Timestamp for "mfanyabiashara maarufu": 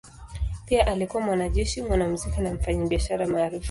2.53-3.59